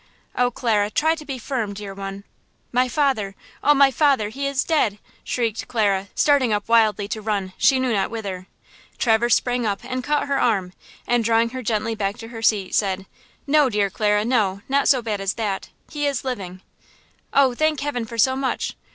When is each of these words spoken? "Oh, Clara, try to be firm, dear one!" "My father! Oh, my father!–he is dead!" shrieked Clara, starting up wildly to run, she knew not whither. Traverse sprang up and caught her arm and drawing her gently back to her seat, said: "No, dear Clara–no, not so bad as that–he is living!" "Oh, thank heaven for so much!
"Oh, 0.35 0.49
Clara, 0.49 0.89
try 0.89 1.13
to 1.13 1.25
be 1.25 1.37
firm, 1.37 1.75
dear 1.75 1.93
one!" 1.93 2.23
"My 2.71 2.87
father! 2.89 3.35
Oh, 3.63 3.75
my 3.75 3.91
father!–he 3.91 4.47
is 4.47 4.63
dead!" 4.63 4.97
shrieked 5.23 5.67
Clara, 5.67 6.07
starting 6.15 6.51
up 6.51 6.67
wildly 6.67 7.07
to 7.09 7.21
run, 7.21 7.53
she 7.55 7.79
knew 7.79 7.93
not 7.93 8.09
whither. 8.09 8.47
Traverse 8.97 9.35
sprang 9.35 9.63
up 9.67 9.81
and 9.85 10.03
caught 10.03 10.27
her 10.27 10.41
arm 10.41 10.73
and 11.05 11.23
drawing 11.23 11.49
her 11.51 11.61
gently 11.61 11.93
back 11.93 12.17
to 12.17 12.29
her 12.29 12.41
seat, 12.41 12.73
said: 12.73 13.05
"No, 13.45 13.69
dear 13.69 13.91
Clara–no, 13.91 14.63
not 14.67 14.87
so 14.87 15.03
bad 15.03 15.21
as 15.21 15.35
that–he 15.35 16.07
is 16.07 16.23
living!" 16.25 16.63
"Oh, 17.31 17.53
thank 17.53 17.81
heaven 17.81 18.05
for 18.05 18.17
so 18.17 18.35
much! 18.35 18.75